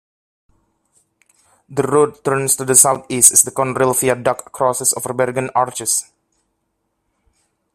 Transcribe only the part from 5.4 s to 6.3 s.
Arches.